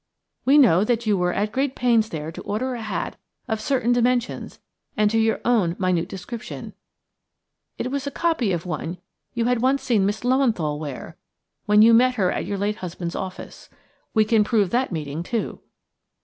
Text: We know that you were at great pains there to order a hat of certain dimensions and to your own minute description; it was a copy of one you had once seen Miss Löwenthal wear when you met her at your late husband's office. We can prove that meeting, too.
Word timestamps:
We 0.45 0.57
know 0.57 0.83
that 0.83 1.05
you 1.05 1.15
were 1.15 1.31
at 1.31 1.51
great 1.51 1.75
pains 1.75 2.09
there 2.09 2.31
to 2.31 2.41
order 2.41 2.73
a 2.73 2.81
hat 2.81 3.17
of 3.47 3.61
certain 3.61 3.91
dimensions 3.91 4.59
and 4.97 5.11
to 5.11 5.19
your 5.19 5.39
own 5.45 5.75
minute 5.77 6.09
description; 6.09 6.73
it 7.77 7.91
was 7.91 8.07
a 8.07 8.09
copy 8.09 8.51
of 8.51 8.65
one 8.65 8.97
you 9.35 9.45
had 9.45 9.61
once 9.61 9.83
seen 9.83 10.07
Miss 10.07 10.21
Löwenthal 10.21 10.79
wear 10.79 11.17
when 11.67 11.83
you 11.83 11.93
met 11.93 12.15
her 12.15 12.31
at 12.31 12.47
your 12.47 12.57
late 12.57 12.77
husband's 12.77 13.15
office. 13.15 13.69
We 14.15 14.25
can 14.25 14.43
prove 14.43 14.71
that 14.71 14.91
meeting, 14.91 15.21
too. 15.21 15.61